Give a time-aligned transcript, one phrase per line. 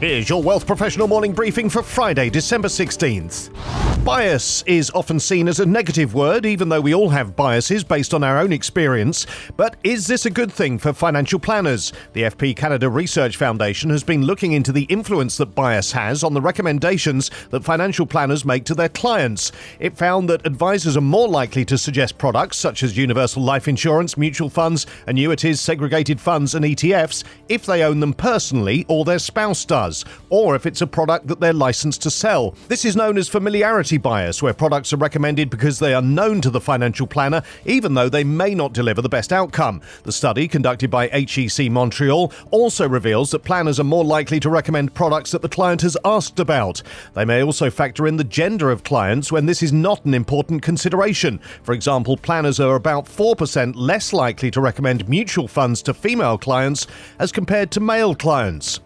[0.00, 3.89] Here's your Wealth Professional morning briefing for Friday, December 16th.
[4.04, 8.14] Bias is often seen as a negative word, even though we all have biases based
[8.14, 9.26] on our own experience.
[9.58, 11.92] But is this a good thing for financial planners?
[12.14, 16.32] The FP Canada Research Foundation has been looking into the influence that bias has on
[16.32, 19.52] the recommendations that financial planners make to their clients.
[19.78, 24.16] It found that advisors are more likely to suggest products such as universal life insurance,
[24.16, 29.66] mutual funds, annuities, segregated funds, and ETFs if they own them personally or their spouse
[29.66, 32.54] does or if it's a product that they're licensed to sell.
[32.68, 36.50] This is known as familiarity bias, where products are recommended because they are known to
[36.50, 39.80] the financial planner, even though they may not deliver the best outcome.
[40.02, 44.94] The study, conducted by HEC Montreal, also reveals that planners are more likely to recommend
[44.94, 46.82] products that the client has asked about.
[47.14, 50.62] They may also factor in the gender of clients when this is not an important
[50.62, 51.38] consideration.
[51.62, 56.86] For example, planners are about 4% less likely to recommend mutual funds to female clients
[57.18, 58.80] as compared to male clients.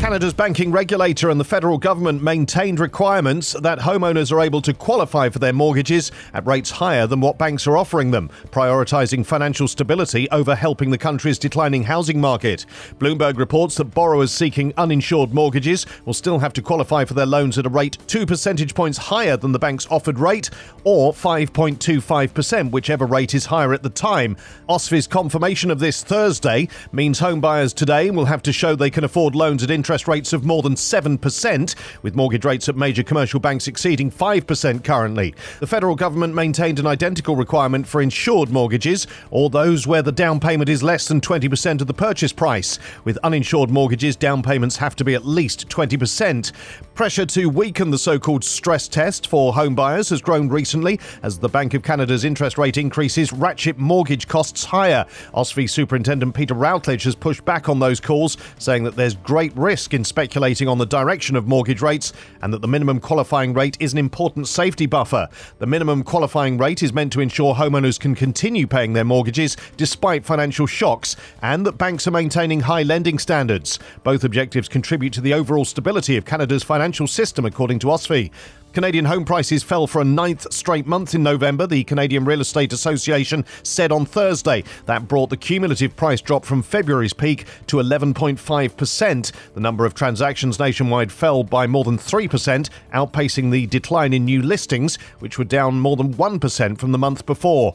[0.00, 5.28] Canada's banking regulator and the federal government maintained requirements that homeowners are able to qualify
[5.28, 10.26] for their mortgages at rates higher than what banks are offering them, prioritising financial stability
[10.30, 12.64] over helping the country's declining housing market.
[12.98, 17.58] Bloomberg reports that borrowers seeking uninsured mortgages will still have to qualify for their loans
[17.58, 20.48] at a rate two percentage points higher than the bank's offered rate,
[20.82, 24.34] or 5.25%, whichever rate is higher at the time.
[24.66, 29.34] OSFI's confirmation of this Thursday means homebuyers today will have to show they can afford
[29.34, 33.40] loans at interest interest rates of more than 7%, with mortgage rates at major commercial
[33.40, 35.34] banks exceeding 5% currently.
[35.58, 40.38] The federal government maintained an identical requirement for insured mortgages, or those where the down
[40.38, 42.78] payment is less than 20% of the purchase price.
[43.02, 46.52] With uninsured mortgages, down payments have to be at least 20%.
[46.94, 51.36] Pressure to weaken the so called stress test for home buyers has grown recently as
[51.36, 55.04] the Bank of Canada's interest rate increases ratchet mortgage costs higher.
[55.34, 59.79] OSFI Superintendent Peter Routledge has pushed back on those calls, saying that there's great risk
[59.80, 63.78] risk in speculating on the direction of mortgage rates and that the minimum qualifying rate
[63.80, 65.26] is an important safety buffer.
[65.58, 70.26] The minimum qualifying rate is meant to ensure homeowners can continue paying their mortgages despite
[70.26, 73.78] financial shocks and that banks are maintaining high lending standards.
[74.04, 78.30] Both objectives contribute to the overall stability of Canada's financial system, according to OSFI.
[78.72, 82.72] Canadian home prices fell for a ninth straight month in November, the Canadian Real Estate
[82.72, 84.62] Association said on Thursday.
[84.86, 89.32] That brought the cumulative price drop from February's peak to 11.5%.
[89.54, 94.40] The number of transactions nationwide fell by more than 3%, outpacing the decline in new
[94.40, 97.74] listings, which were down more than 1% from the month before.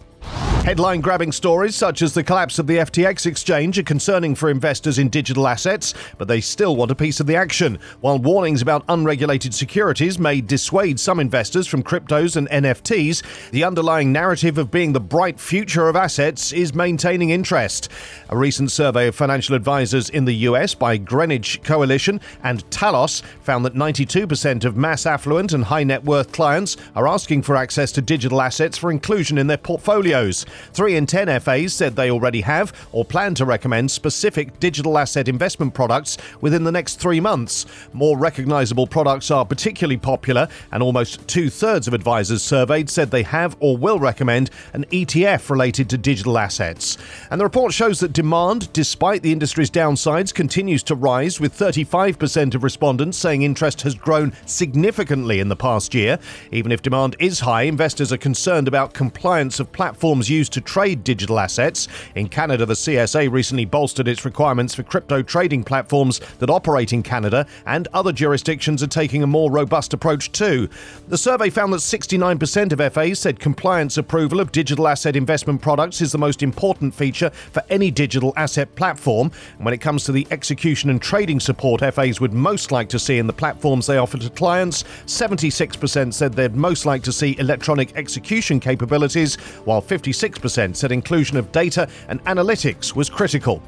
[0.65, 4.97] Headline grabbing stories such as the collapse of the FTX exchange are concerning for investors
[4.97, 7.77] in digital assets, but they still want a piece of the action.
[8.01, 14.11] While warnings about unregulated securities may dissuade some investors from cryptos and NFTs, the underlying
[14.11, 17.89] narrative of being the bright future of assets is maintaining interest.
[18.29, 23.65] A recent survey of financial advisors in the US by Greenwich Coalition and Talos found
[23.65, 28.01] that 92% of mass affluent and high net worth clients are asking for access to
[28.01, 30.43] digital assets for inclusion in their portfolios.
[30.73, 35.27] Three in ten FAs said they already have or plan to recommend specific digital asset
[35.27, 37.65] investment products within the next three months.
[37.93, 43.23] More recognizable products are particularly popular, and almost two thirds of advisors surveyed said they
[43.23, 46.97] have or will recommend an ETF related to digital assets.
[47.29, 52.55] And the report shows that demand, despite the industry's downsides, continues to rise, with 35%
[52.55, 56.19] of respondents saying interest has grown significantly in the past year.
[56.51, 61.03] Even if demand is high, investors are concerned about compliance of platforms used to trade
[61.03, 61.87] digital assets.
[62.13, 67.01] In Canada, the CSA recently bolstered its requirements for crypto trading platforms that operate in
[67.01, 70.69] Canada, and other jurisdictions are taking a more robust approach too.
[71.07, 75.99] The survey found that 69% of FAs said compliance approval of digital asset investment products
[75.99, 79.31] is the most important feature for any digital asset platform.
[79.57, 82.99] And when it comes to the execution and trading support FAs would most like to
[82.99, 87.35] see in the platforms they offer to clients, 76% said they'd most like to see
[87.39, 93.61] electronic execution capabilities, while 56 6% said inclusion of data and analytics was critical.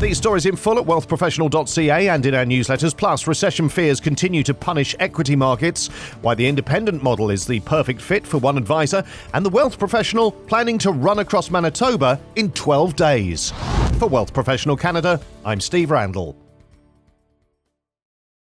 [0.00, 2.96] These stories in full at wealthprofessional.ca and in our newsletters.
[2.96, 5.88] Plus, recession fears continue to punish equity markets,
[6.22, 10.32] why the independent model is the perfect fit for one advisor, and the wealth professional
[10.32, 13.52] planning to run across Manitoba in 12 days.
[13.98, 16.49] For Wealth Professional Canada, I'm Steve Randall.